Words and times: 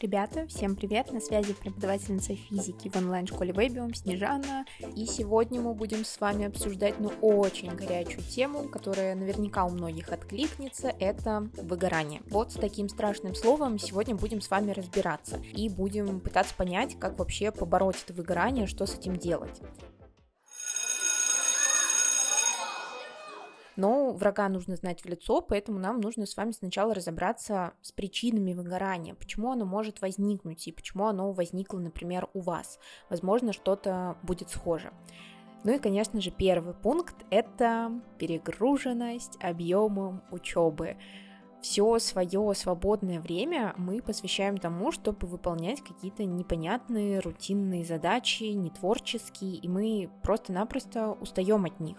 Ребята, 0.00 0.46
всем 0.46 0.76
привет! 0.76 1.12
На 1.12 1.20
связи 1.20 1.52
преподавательница 1.52 2.34
физики 2.34 2.88
в 2.88 2.96
онлайн-школе 2.96 3.52
Вебиум 3.52 3.92
Снежана. 3.92 4.64
И 4.96 5.04
сегодня 5.04 5.60
мы 5.60 5.74
будем 5.74 6.06
с 6.06 6.18
вами 6.18 6.46
обсуждать, 6.46 6.98
ну, 6.98 7.12
очень 7.20 7.68
горячую 7.68 8.22
тему, 8.22 8.62
которая 8.70 9.14
наверняка 9.14 9.66
у 9.66 9.68
многих 9.68 10.10
откликнется, 10.10 10.90
это 10.98 11.50
выгорание. 11.58 12.22
Вот 12.30 12.50
с 12.50 12.54
таким 12.54 12.88
страшным 12.88 13.34
словом 13.34 13.78
сегодня 13.78 14.14
будем 14.14 14.40
с 14.40 14.48
вами 14.48 14.70
разбираться 14.70 15.36
и 15.52 15.68
будем 15.68 16.20
пытаться 16.20 16.54
понять, 16.54 16.98
как 16.98 17.18
вообще 17.18 17.52
побороть 17.52 18.02
это 18.02 18.14
выгорание, 18.14 18.66
что 18.66 18.86
с 18.86 18.94
этим 18.94 19.18
делать. 19.18 19.60
Но 23.80 24.12
врага 24.12 24.50
нужно 24.50 24.76
знать 24.76 25.00
в 25.00 25.06
лицо, 25.06 25.40
поэтому 25.40 25.78
нам 25.78 26.02
нужно 26.02 26.26
с 26.26 26.36
вами 26.36 26.50
сначала 26.50 26.92
разобраться 26.94 27.72
с 27.80 27.92
причинами 27.92 28.52
выгорания, 28.52 29.14
почему 29.14 29.52
оно 29.52 29.64
может 29.64 30.02
возникнуть 30.02 30.68
и 30.68 30.72
почему 30.72 31.06
оно 31.06 31.32
возникло, 31.32 31.78
например, 31.78 32.28
у 32.34 32.40
вас. 32.40 32.78
Возможно, 33.08 33.54
что-то 33.54 34.18
будет 34.22 34.50
схоже. 34.50 34.92
Ну 35.64 35.72
и, 35.72 35.78
конечно 35.78 36.20
же, 36.20 36.30
первый 36.30 36.74
пункт– 36.74 37.14
это 37.30 37.90
перегруженность 38.18 39.42
объемом 39.42 40.24
учебы 40.30 40.98
все 41.60 41.98
свое 41.98 42.54
свободное 42.54 43.20
время 43.20 43.74
мы 43.76 44.00
посвящаем 44.02 44.56
тому, 44.56 44.92
чтобы 44.92 45.26
выполнять 45.26 45.82
какие-то 45.82 46.24
непонятные 46.24 47.20
рутинные 47.20 47.84
задачи, 47.84 48.44
не 48.44 48.70
творческие, 48.70 49.56
и 49.56 49.68
мы 49.68 50.10
просто-напросто 50.22 51.12
устаем 51.12 51.64
от 51.64 51.80
них. 51.80 51.98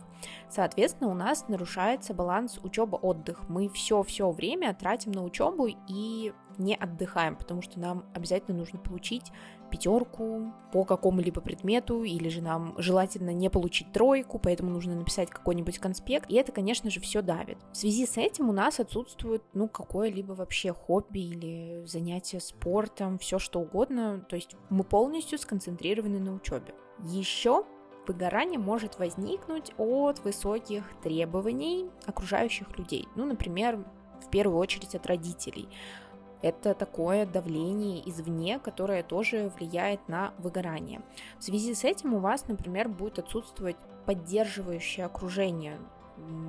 Соответственно, 0.50 1.10
у 1.10 1.16
нас 1.16 1.48
нарушается 1.48 2.14
баланс 2.14 2.60
учеба-отдых. 2.62 3.50
Мы 3.50 3.70
все-все 3.70 4.30
время 4.32 4.74
тратим 4.74 5.12
на 5.12 5.24
учебу 5.24 5.68
и 5.88 6.34
не 6.62 6.76
отдыхаем, 6.76 7.36
потому 7.36 7.62
что 7.62 7.80
нам 7.80 8.06
обязательно 8.14 8.58
нужно 8.58 8.80
получить 8.80 9.32
пятерку 9.70 10.54
по 10.72 10.84
какому-либо 10.84 11.42
предмету, 11.42 12.04
или 12.04 12.30
же 12.30 12.42
нам 12.42 12.76
желательно 12.78 13.32
не 13.32 13.50
получить 13.50 13.92
тройку, 13.92 14.38
поэтому 14.38 14.70
нужно 14.70 14.96
написать 14.96 15.30
какой-нибудь 15.30 15.80
конспект, 15.80 16.30
и 16.30 16.36
это, 16.36 16.52
конечно 16.52 16.90
же, 16.90 17.00
все 17.00 17.22
давит. 17.22 17.58
В 17.72 17.78
связи 17.78 18.06
с 18.06 18.18
этим 18.18 18.50
у 18.50 18.54
нас 18.54 18.80
отсутствует, 18.80 19.44
ну, 19.54 19.68
какое-либо 19.68 20.34
вообще 20.34 20.74
хобби 20.74 21.20
или 21.20 21.84
занятие 21.86 22.40
спортом, 22.40 23.18
все 23.18 23.40
что 23.40 23.62
угодно, 23.62 24.26
то 24.30 24.36
есть 24.36 24.56
мы 24.70 24.84
полностью 24.84 25.40
сконцентрированы 25.40 26.20
на 26.20 26.34
учебе. 26.34 26.74
Еще 27.06 27.64
выгорание 28.08 28.60
может 28.60 29.00
возникнуть 29.00 29.72
от 29.78 30.20
высоких 30.20 30.84
требований 31.02 31.90
окружающих 32.06 32.78
людей, 32.78 33.08
ну, 33.16 33.26
например, 33.26 33.86
в 34.22 34.30
первую 34.30 34.60
очередь 34.60 34.96
от 34.96 35.06
родителей 35.08 35.68
это 36.42 36.74
такое 36.74 37.26
давление 37.26 38.08
извне, 38.10 38.60
которое 38.60 39.04
тоже 39.04 39.52
влияет 39.58 40.08
на 40.08 40.34
выгорание. 40.38 41.02
В 41.40 41.44
связи 41.44 41.74
с 41.74 41.84
этим 41.84 42.14
у 42.14 42.20
вас, 42.20 42.48
например, 42.48 42.90
будет 42.90 43.20
отсутствовать 43.20 43.78
поддерживающее 44.06 45.06
окружение, 45.06 45.78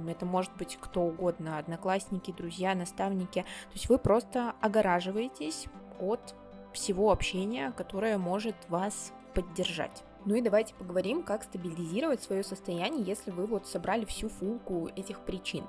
это 0.09 0.27
может 0.27 0.55
быть 0.57 0.79
кто 0.81 1.03
угодно, 1.03 1.59
одноклассники, 1.59 2.33
друзья, 2.33 2.75
наставники. 2.75 3.41
То 3.41 3.73
есть 3.75 3.89
вы 3.89 3.99
просто 3.99 4.55
огораживаетесь 4.61 5.67
от 6.01 6.35
всего 6.73 7.11
общения, 7.11 7.73
которое 7.73 8.19
может 8.19 8.57
вас 8.69 9.13
поддержать. 9.35 10.05
Ну 10.25 10.35
и 10.35 10.41
давайте 10.41 10.75
поговорим, 10.75 11.23
как 11.23 11.43
стабилизировать 11.43 12.23
свое 12.23 12.45
состояние, 12.45 13.03
если 13.03 13.31
вы 13.31 13.47
вот 13.47 13.67
собрали 13.67 14.05
всю 14.05 14.29
фулку 14.29 14.89
этих 14.95 15.21
причин. 15.21 15.65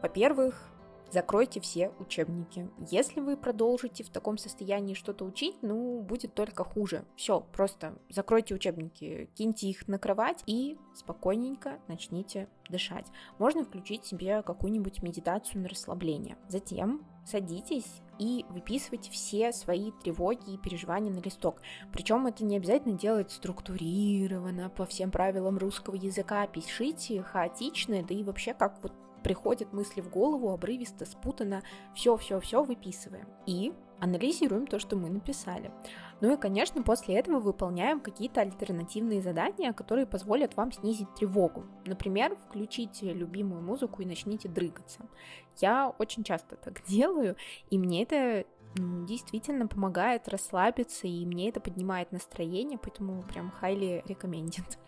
Во-первых, 0.00 0.71
закройте 1.12 1.60
все 1.60 1.90
учебники. 1.98 2.68
Если 2.90 3.20
вы 3.20 3.36
продолжите 3.36 4.02
в 4.02 4.10
таком 4.10 4.38
состоянии 4.38 4.94
что-то 4.94 5.24
учить, 5.24 5.56
ну, 5.62 6.00
будет 6.00 6.34
только 6.34 6.64
хуже. 6.64 7.04
Все, 7.16 7.40
просто 7.52 7.98
закройте 8.08 8.54
учебники, 8.54 9.30
киньте 9.34 9.68
их 9.68 9.86
на 9.88 9.98
кровать 9.98 10.42
и 10.46 10.78
спокойненько 10.94 11.78
начните 11.88 12.48
дышать. 12.68 13.06
Можно 13.38 13.64
включить 13.64 14.04
себе 14.04 14.42
какую-нибудь 14.42 15.02
медитацию 15.02 15.62
на 15.62 15.68
расслабление. 15.68 16.36
Затем 16.48 17.04
садитесь 17.26 18.00
и 18.18 18.44
выписывайте 18.48 19.10
все 19.10 19.52
свои 19.52 19.90
тревоги 20.02 20.54
и 20.54 20.58
переживания 20.58 21.12
на 21.12 21.20
листок. 21.20 21.60
Причем 21.92 22.26
это 22.26 22.44
не 22.44 22.56
обязательно 22.56 22.96
делать 22.96 23.30
структурированно, 23.32 24.70
по 24.70 24.86
всем 24.86 25.10
правилам 25.10 25.58
русского 25.58 25.94
языка. 25.94 26.46
Пишите 26.46 27.22
хаотично, 27.22 28.02
да 28.02 28.14
и 28.14 28.22
вообще 28.22 28.54
как 28.54 28.82
вот 28.82 28.92
приходят 29.22 29.72
мысли 29.72 30.00
в 30.00 30.10
голову, 30.10 30.50
обрывисто, 30.50 31.04
спутано, 31.04 31.62
все-все-все 31.94 32.62
выписываем. 32.62 33.28
И 33.46 33.72
анализируем 34.02 34.66
то, 34.66 34.80
что 34.80 34.96
мы 34.96 35.10
написали. 35.10 35.70
Ну 36.20 36.34
и, 36.34 36.36
конечно, 36.36 36.82
после 36.82 37.16
этого 37.16 37.38
выполняем 37.38 38.00
какие-то 38.00 38.40
альтернативные 38.40 39.22
задания, 39.22 39.72
которые 39.72 40.06
позволят 40.06 40.56
вам 40.56 40.72
снизить 40.72 41.14
тревогу. 41.14 41.66
Например, 41.86 42.36
включите 42.48 43.12
любимую 43.12 43.62
музыку 43.62 44.02
и 44.02 44.06
начните 44.06 44.48
дрыгаться. 44.48 45.06
Я 45.58 45.94
очень 45.98 46.24
часто 46.24 46.56
так 46.56 46.84
делаю, 46.88 47.36
и 47.70 47.78
мне 47.78 48.02
это 48.02 48.44
действительно 48.74 49.68
помогает 49.68 50.28
расслабиться, 50.28 51.06
и 51.06 51.24
мне 51.24 51.50
это 51.50 51.60
поднимает 51.60 52.10
настроение, 52.10 52.78
поэтому 52.82 53.22
прям 53.22 53.52
highly 53.60 54.04
recommended. 54.06 54.78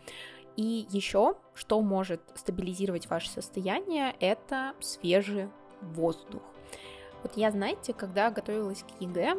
И 0.56 0.86
еще, 0.90 1.34
что 1.54 1.80
может 1.80 2.20
стабилизировать 2.34 3.08
ваше 3.08 3.28
состояние, 3.28 4.14
это 4.20 4.74
свежий 4.80 5.48
воздух. 5.80 6.42
Вот 7.22 7.36
я, 7.36 7.50
знаете, 7.50 7.92
когда 7.92 8.30
готовилась 8.30 8.82
к 8.82 9.00
ЕГЭ, 9.00 9.36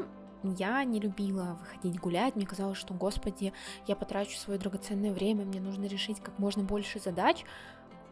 я 0.58 0.84
не 0.84 1.00
любила 1.00 1.58
выходить 1.60 2.00
гулять, 2.00 2.36
мне 2.36 2.46
казалось, 2.46 2.78
что, 2.78 2.94
господи, 2.94 3.54
я 3.88 3.96
потрачу 3.96 4.38
свое 4.38 4.60
драгоценное 4.60 5.12
время, 5.12 5.46
мне 5.46 5.60
нужно 5.60 5.86
решить 5.86 6.20
как 6.20 6.38
можно 6.38 6.64
больше 6.64 7.00
задач, 7.00 7.44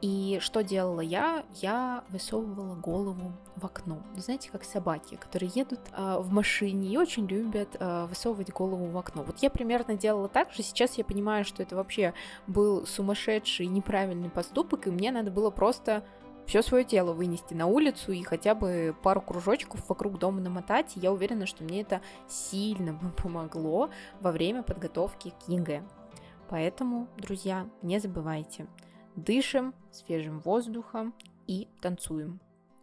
и 0.04 0.40
что 0.42 0.64
делала 0.64 1.00
я? 1.00 1.46
Я 1.62 2.04
высовывала 2.10 2.76
голову 2.76 3.32
в 3.56 3.66
окно. 3.66 4.00
Знаете, 4.18 4.50
как 4.52 4.66
собаки, 4.66 5.16
которые 5.16 5.50
едут 5.56 5.80
э, 5.94 6.18
в 6.20 6.30
машине 6.30 6.90
и 6.90 6.98
очень 6.98 7.26
любят 7.26 7.78
э, 7.80 8.06
высовывать 8.10 8.52
голову 8.52 8.88
в 8.88 8.98
окно. 8.98 9.24
Вот 9.24 9.38
я 9.40 9.50
примерно 9.50 9.96
делала 9.96 10.28
так 10.28 10.52
же. 10.52 10.62
Сейчас 10.62 10.96
я 10.96 11.06
понимаю, 11.06 11.46
что 11.46 11.64
это 11.64 11.78
вообще 11.78 12.14
был 12.48 12.86
сумасшедший 12.86 13.68
неправильный 13.68 14.30
поступок, 14.30 14.88
и 14.88 14.92
мне 14.92 15.10
надо 15.10 15.32
было 15.32 15.52
просто 15.52 16.04
все 16.48 16.62
свое 16.64 16.84
тело 16.84 17.14
вынести 17.14 17.54
на 17.54 17.68
улицу 17.68 18.12
и 18.12 18.24
хотя 18.24 18.56
бы 18.56 18.94
пару 19.04 19.22
кружочков 19.22 19.88
вокруг 19.88 20.20
дома 20.20 20.42
намотать. 20.42 20.92
Я 20.96 21.14
уверена, 21.14 21.46
что 21.46 21.64
мне 21.64 21.80
это 21.80 22.02
сильно 22.28 22.92
бы 22.92 23.10
помогло 23.24 23.90
во 24.20 24.34
время 24.34 24.64
подготовки 24.64 25.30
к 25.30 25.48
ЕГЭ. 25.48 25.82
Поэтому, 26.50 27.08
друзья, 27.18 27.70
не 27.82 28.00
забывайте, 28.00 28.68
дышим 29.16 29.74
свежим 29.92 30.40
воздухом 30.40 31.14
и 31.48 31.68
танцуем. 31.82 32.40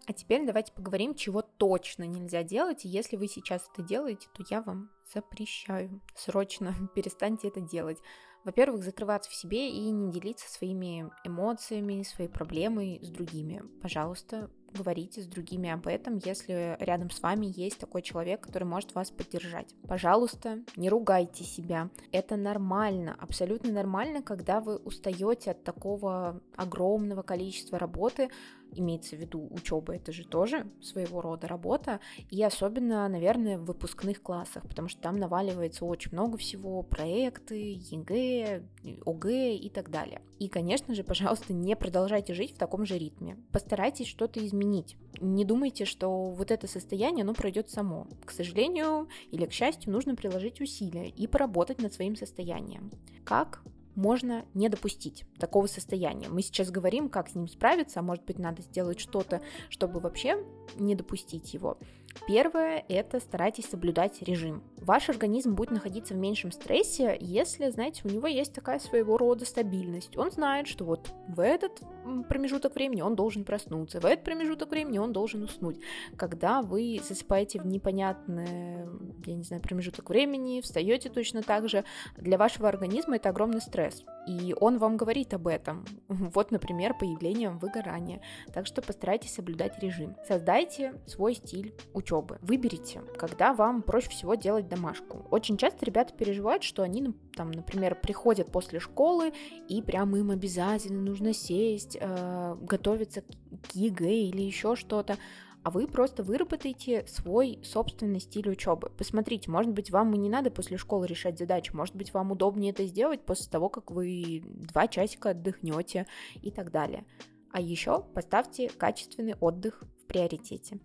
А 0.06 0.12
теперь 0.12 0.44
давайте 0.44 0.72
поговорим, 0.72 1.14
чего 1.14 1.42
точно 1.42 2.04
нельзя 2.04 2.42
делать, 2.42 2.84
и 2.84 2.88
если 2.88 3.16
вы 3.16 3.28
сейчас 3.28 3.68
это 3.72 3.82
делаете, 3.82 4.28
то 4.34 4.44
я 4.50 4.62
вам 4.62 4.90
запрещаю. 5.12 6.00
Срочно 6.16 6.74
перестаньте 6.94 7.48
это 7.48 7.60
делать. 7.60 7.98
Во-первых, 8.44 8.82
закрываться 8.82 9.30
в 9.30 9.34
себе 9.34 9.70
и 9.70 9.90
не 9.90 10.10
делиться 10.10 10.50
своими 10.50 11.10
эмоциями, 11.24 12.02
своей 12.02 12.30
проблемой 12.30 12.98
с 13.02 13.10
другими. 13.10 13.62
Пожалуйста, 13.82 14.50
говорите 14.72 15.22
с 15.22 15.26
другими 15.26 15.70
об 15.70 15.86
этом, 15.86 16.20
если 16.24 16.76
рядом 16.80 17.10
с 17.10 17.20
вами 17.20 17.46
есть 17.46 17.78
такой 17.78 18.02
человек, 18.02 18.40
который 18.40 18.64
может 18.64 18.94
вас 18.94 19.10
поддержать. 19.10 19.74
Пожалуйста, 19.86 20.60
не 20.76 20.88
ругайте 20.88 21.44
себя. 21.44 21.90
Это 22.12 22.36
нормально, 22.36 23.16
абсолютно 23.18 23.72
нормально, 23.72 24.22
когда 24.22 24.60
вы 24.60 24.76
устаете 24.76 25.52
от 25.52 25.64
такого 25.64 26.40
огромного 26.56 27.22
количества 27.22 27.78
работы, 27.78 28.30
имеется 28.74 29.16
в 29.16 29.20
виду 29.20 29.46
учеба, 29.50 29.94
это 29.94 30.12
же 30.12 30.24
тоже 30.24 30.66
своего 30.82 31.20
рода 31.20 31.48
работа, 31.48 32.00
и 32.30 32.42
особенно, 32.42 33.08
наверное, 33.08 33.58
в 33.58 33.64
выпускных 33.64 34.22
классах, 34.22 34.66
потому 34.68 34.88
что 34.88 35.00
там 35.00 35.18
наваливается 35.18 35.84
очень 35.84 36.12
много 36.12 36.36
всего, 36.38 36.82
проекты, 36.82 37.78
ЕГЭ, 37.78 38.62
ОГЭ 39.06 39.56
и 39.56 39.70
так 39.70 39.90
далее. 39.90 40.22
И, 40.38 40.48
конечно 40.48 40.94
же, 40.94 41.04
пожалуйста, 41.04 41.52
не 41.52 41.76
продолжайте 41.76 42.32
жить 42.34 42.54
в 42.54 42.58
таком 42.58 42.86
же 42.86 42.96
ритме. 42.96 43.36
Постарайтесь 43.52 44.06
что-то 44.06 44.44
изменить. 44.44 44.96
Не 45.20 45.44
думайте, 45.44 45.84
что 45.84 46.30
вот 46.30 46.50
это 46.50 46.66
состояние, 46.66 47.24
оно 47.24 47.34
пройдет 47.34 47.68
само. 47.68 48.06
К 48.24 48.30
сожалению 48.30 49.08
или 49.30 49.44
к 49.44 49.52
счастью, 49.52 49.92
нужно 49.92 50.16
приложить 50.16 50.60
усилия 50.60 51.08
и 51.08 51.26
поработать 51.26 51.82
над 51.82 51.92
своим 51.92 52.16
состоянием. 52.16 52.90
Как? 53.24 53.62
Можно 54.00 54.46
не 54.54 54.70
допустить 54.70 55.26
такого 55.38 55.66
состояния. 55.66 56.28
Мы 56.28 56.40
сейчас 56.40 56.70
говорим, 56.70 57.10
как 57.10 57.28
с 57.28 57.34
ним 57.34 57.46
справиться, 57.48 58.00
а 58.00 58.02
может 58.02 58.24
быть 58.24 58.38
надо 58.38 58.62
сделать 58.62 58.98
что-то, 58.98 59.42
чтобы 59.68 60.00
вообще 60.00 60.42
не 60.76 60.94
допустить 60.94 61.52
его. 61.52 61.78
Первое– 62.26 62.82
это 62.88 63.20
старайтесь 63.20 63.68
соблюдать 63.68 64.22
режим. 64.22 64.62
Ваш 64.80 65.10
организм 65.10 65.54
будет 65.54 65.70
находиться 65.70 66.14
в 66.14 66.16
меньшем 66.16 66.52
стрессе, 66.52 67.16
если, 67.20 67.68
знаете, 67.70 68.02
у 68.04 68.08
него 68.08 68.26
есть 68.26 68.54
такая 68.54 68.78
своего 68.78 69.18
рода 69.18 69.44
стабильность. 69.44 70.16
Он 70.16 70.30
знает, 70.30 70.66
что 70.66 70.84
вот 70.84 71.12
в 71.28 71.40
этот 71.40 71.80
промежуток 72.28 72.74
времени 72.74 73.02
он 73.02 73.14
должен 73.14 73.44
проснуться, 73.44 74.00
в 74.00 74.06
этот 74.06 74.24
промежуток 74.24 74.70
времени 74.70 74.98
он 74.98 75.12
должен 75.12 75.42
уснуть. 75.42 75.78
Когда 76.16 76.62
вы 76.62 77.00
засыпаете 77.06 77.60
в 77.60 77.66
непонятный, 77.66 78.86
я 79.26 79.34
не 79.34 79.42
знаю, 79.42 79.62
промежуток 79.62 80.08
времени, 80.08 80.60
встаете 80.60 81.10
точно 81.10 81.42
так 81.42 81.68
же, 81.68 81.84
для 82.16 82.38
вашего 82.38 82.68
организма 82.68 83.16
это 83.16 83.28
огромный 83.28 83.60
стресс. 83.60 84.04
И 84.30 84.54
он 84.60 84.78
вам 84.78 84.96
говорит 84.96 85.34
об 85.34 85.48
этом. 85.48 85.84
Вот, 86.40 86.52
например, 86.52 86.94
появлением 86.94 87.58
выгорания. 87.58 88.20
Так 88.52 88.66
что 88.66 88.82
постарайтесь 88.82 89.34
соблюдать 89.34 89.78
режим. 89.82 90.14
Создайте 90.26 90.94
свой 91.06 91.34
стиль 91.34 91.74
учебы. 91.92 92.38
Выберите, 92.40 93.02
когда 93.18 93.52
вам 93.52 93.82
проще 93.82 94.10
всего 94.10 94.34
делать 94.34 94.68
домашку. 94.68 95.26
Очень 95.30 95.56
часто 95.56 95.84
ребята 95.84 96.14
переживают, 96.14 96.62
что 96.62 96.82
они, 96.82 97.02
ну, 97.02 97.14
там, 97.34 97.50
например, 97.50 97.96
приходят 97.96 98.52
после 98.52 98.78
школы 98.78 99.32
и 99.68 99.82
прямо 99.82 100.18
им 100.18 100.30
обязательно 100.30 101.00
нужно 101.00 101.32
сесть, 101.32 101.96
э, 102.00 102.56
готовиться 102.60 103.22
к 103.22 103.74
ЕГЭ 103.74 104.28
или 104.28 104.42
еще 104.42 104.76
что-то 104.76 105.16
а 105.62 105.70
вы 105.70 105.86
просто 105.86 106.22
выработаете 106.22 107.06
свой 107.06 107.58
собственный 107.62 108.20
стиль 108.20 108.48
учебы. 108.48 108.90
Посмотрите, 108.96 109.50
может 109.50 109.72
быть, 109.72 109.90
вам 109.90 110.14
и 110.14 110.18
не 110.18 110.28
надо 110.28 110.50
после 110.50 110.76
школы 110.76 111.06
решать 111.06 111.38
задачи, 111.38 111.74
может 111.74 111.94
быть, 111.94 112.14
вам 112.14 112.32
удобнее 112.32 112.72
это 112.72 112.84
сделать 112.86 113.24
после 113.24 113.50
того, 113.50 113.68
как 113.68 113.90
вы 113.90 114.42
два 114.44 114.88
часика 114.88 115.30
отдохнете 115.30 116.06
и 116.42 116.50
так 116.50 116.70
далее. 116.70 117.04
А 117.52 117.60
еще 117.60 118.02
поставьте 118.14 118.68
качественный 118.68 119.34
отдых 119.40 119.82
в 120.02 120.06
приоритете. 120.06 120.78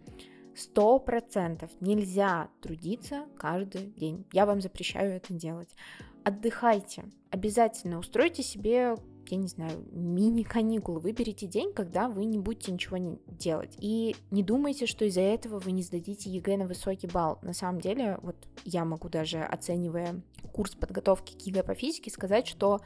Сто 0.55 0.99
процентов 0.99 1.69
нельзя 1.81 2.49
трудиться 2.61 3.25
каждый 3.37 3.87
день. 3.87 4.25
Я 4.31 4.45
вам 4.45 4.61
запрещаю 4.61 5.11
это 5.11 5.33
делать. 5.33 5.75
Отдыхайте. 6.23 7.05
Обязательно 7.29 7.99
устройте 7.99 8.41
себе 8.41 8.95
я 9.31 9.37
не 9.37 9.47
знаю, 9.47 9.83
мини-каникулы. 9.91 10.99
Выберите 10.99 11.47
день, 11.47 11.73
когда 11.73 12.09
вы 12.09 12.25
не 12.25 12.39
будете 12.39 12.71
ничего 12.71 12.97
не 12.97 13.17
делать. 13.27 13.75
И 13.79 14.15
не 14.31 14.43
думайте, 14.43 14.85
что 14.85 15.05
из-за 15.05 15.21
этого 15.21 15.59
вы 15.59 15.71
не 15.71 15.83
сдадите 15.83 16.29
ЕГЭ 16.29 16.57
на 16.57 16.67
высокий 16.67 17.07
балл. 17.07 17.39
На 17.41 17.53
самом 17.53 17.81
деле, 17.81 18.19
вот 18.21 18.35
я 18.63 18.85
могу 18.85 19.09
даже, 19.09 19.39
оценивая 19.39 20.21
курс 20.53 20.75
подготовки 20.75 21.37
к 21.37 21.41
ЕГЭ 21.41 21.63
по 21.63 21.75
физике, 21.75 22.11
сказать, 22.11 22.47
что 22.47 22.81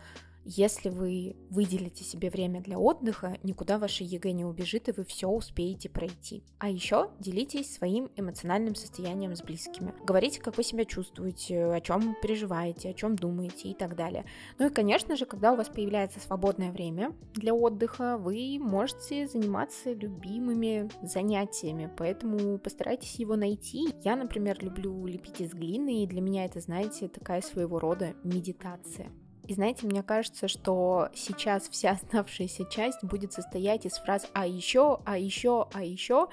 если 0.51 0.89
вы 0.89 1.35
выделите 1.51 2.03
себе 2.03 2.31
время 2.31 2.59
для 2.59 2.79
отдыха, 2.79 3.37
никуда 3.43 3.77
ваше 3.77 4.03
ЕГЭ 4.03 4.31
не 4.31 4.45
убежит, 4.45 4.89
и 4.89 4.91
вы 4.91 5.05
все 5.05 5.27
успеете 5.27 5.89
пройти. 5.89 6.43
А 6.57 6.69
еще 6.69 7.11
делитесь 7.19 7.71
своим 7.71 8.09
эмоциональным 8.15 8.73
состоянием 8.73 9.35
с 9.35 9.43
близкими. 9.43 9.93
Говорите, 10.03 10.41
как 10.41 10.57
вы 10.57 10.63
себя 10.63 10.85
чувствуете, 10.85 11.65
о 11.65 11.79
чем 11.81 12.15
переживаете, 12.19 12.89
о 12.89 12.93
чем 12.93 13.15
думаете 13.15 13.69
и 13.69 13.75
так 13.75 13.95
далее. 13.95 14.25
Ну 14.57 14.67
и, 14.67 14.73
конечно 14.73 15.15
же, 15.15 15.27
когда 15.27 15.53
у 15.53 15.55
вас 15.55 15.69
появляется 15.69 16.19
свободное 16.19 16.71
время 16.71 17.13
для 17.35 17.53
отдыха, 17.53 18.17
вы 18.17 18.57
можете 18.59 19.27
заниматься 19.27 19.93
любимыми 19.93 20.89
занятиями, 21.03 21.91
поэтому 21.95 22.57
постарайтесь 22.57 23.19
его 23.19 23.35
найти. 23.35 23.93
Я, 24.03 24.15
например, 24.15 24.57
люблю 24.63 25.05
лепить 25.05 25.41
из 25.41 25.53
глины, 25.53 26.03
и 26.03 26.07
для 26.07 26.21
меня 26.21 26.45
это, 26.45 26.59
знаете, 26.59 27.07
такая 27.07 27.41
своего 27.41 27.77
рода 27.77 28.15
медитация. 28.23 29.11
И 29.49 29.53
знаете, 29.55 29.87
мне 29.87 30.03
кажется, 30.03 30.47
что 30.47 31.09
сейчас 31.15 31.67
вся 31.69 31.89
оставшаяся 31.93 32.65
часть 32.65 33.03
будет 33.03 33.33
состоять 33.33 33.83
из 33.87 33.93
фраз 33.93 34.27
«а 34.33 34.45
еще», 34.45 34.99
«а 35.05 35.17
еще», 35.17 35.67
«а 35.73 35.83
еще». 35.83 36.27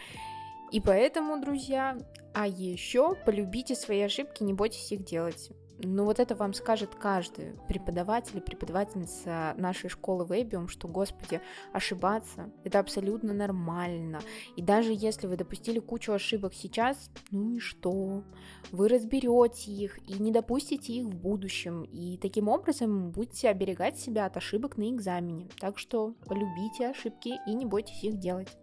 И 0.70 0.80
поэтому, 0.80 1.40
друзья, 1.40 1.96
а 2.34 2.46
еще 2.46 3.14
полюбите 3.24 3.74
свои 3.74 4.02
ошибки, 4.02 4.42
не 4.42 4.52
бойтесь 4.52 4.92
их 4.92 5.02
делать. 5.02 5.50
Ну 5.78 6.04
вот 6.04 6.20
это 6.20 6.34
вам 6.34 6.54
скажет 6.54 6.94
каждый 6.94 7.52
преподаватель 7.68 8.38
и 8.38 8.40
преподавательница 8.40 9.54
нашей 9.58 9.90
школы 9.90 10.24
Вебиум, 10.24 10.68
что, 10.68 10.88
господи, 10.88 11.40
ошибаться— 11.72 12.50
это 12.64 12.78
абсолютно 12.78 13.34
нормально. 13.34 14.20
И 14.56 14.62
даже 14.62 14.92
если 14.94 15.26
вы 15.26 15.36
допустили 15.36 15.78
кучу 15.78 16.12
ошибок 16.12 16.54
сейчас, 16.54 17.10
ну 17.30 17.56
и 17.56 17.58
что? 17.58 18.24
Вы 18.70 18.88
разберете 18.88 19.70
их 19.70 19.98
и 20.08 20.14
не 20.14 20.32
допустите 20.32 20.94
их 20.94 21.06
в 21.06 21.14
будущем. 21.14 21.82
И 21.82 22.16
таким 22.16 22.48
образом 22.48 23.10
будете 23.10 23.50
оберегать 23.50 23.98
себя 23.98 24.26
от 24.26 24.36
ошибок 24.38 24.78
на 24.78 24.90
экзамене. 24.90 25.48
Так 25.60 25.78
что 25.78 26.14
полюбите 26.26 26.88
ошибки 26.88 27.34
и 27.46 27.54
не 27.54 27.66
бойтесь 27.66 28.02
их 28.02 28.18
делать. 28.18 28.56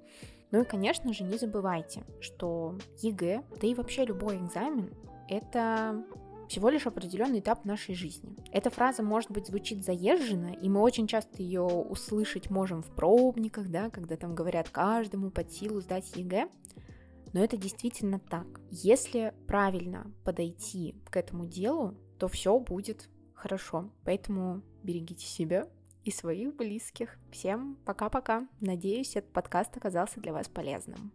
Ну 0.49 0.61
и, 0.61 0.65
конечно 0.65 1.13
же, 1.13 1.23
не 1.23 1.37
забывайте, 1.37 2.03
что 2.19 2.77
ЕГЭ, 3.01 3.43
да 3.59 3.67
и 3.67 3.73
вообще 3.73 4.05
любой 4.05 4.37
экзамен, 4.37 4.93
это 5.27 6.03
всего 6.53 6.69
лишь 6.69 6.85
определенный 6.85 7.39
этап 7.39 7.65
нашей 7.65 7.95
жизни. 7.95 8.35
Эта 8.51 8.69
фраза, 8.69 9.01
может 9.01 9.31
быть, 9.31 9.47
звучит 9.47 9.83
заезженно, 9.83 10.53
и 10.53 10.69
мы 10.69 10.81
очень 10.81 11.07
часто 11.07 11.41
ее 11.41 11.63
услышать 11.63 12.51
можем 12.51 12.83
в 12.83 12.93
пробниках, 12.93 13.69
да, 13.69 13.89
когда 13.89 14.17
там 14.17 14.35
говорят 14.35 14.69
каждому 14.69 15.31
под 15.31 15.51
силу 15.51 15.81
сдать 15.81 16.15
ЕГЭ, 16.15 16.47
но 17.33 17.43
это 17.43 17.57
действительно 17.57 18.19
так. 18.19 18.45
Если 18.69 19.33
правильно 19.47 20.13
подойти 20.23 20.95
к 21.09 21.17
этому 21.17 21.47
делу, 21.47 21.95
то 22.19 22.27
все 22.27 22.59
будет 22.59 23.09
хорошо. 23.33 23.89
Поэтому 24.03 24.61
берегите 24.83 25.25
себя 25.25 25.67
и 26.03 26.11
своих 26.11 26.55
близких. 26.55 27.17
Всем 27.31 27.79
пока-пока. 27.83 28.47
Надеюсь, 28.61 29.15
этот 29.15 29.33
подкаст 29.33 29.75
оказался 29.75 30.19
для 30.19 30.33
вас 30.33 30.47
полезным. 30.49 31.11